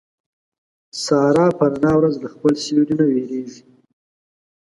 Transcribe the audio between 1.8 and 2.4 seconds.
ورځ له